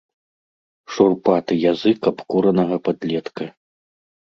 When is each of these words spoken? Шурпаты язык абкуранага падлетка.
Шурпаты 0.93 1.53
язык 1.73 1.99
абкуранага 2.13 2.75
падлетка. 2.89 3.45